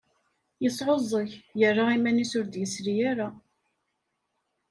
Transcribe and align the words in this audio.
Yesεuẓẓeg, 0.63 1.31
yerra 1.59 1.85
iman-is 1.95 2.33
ur 2.39 2.45
d-yesli 2.47 2.95
ara. 3.11 3.29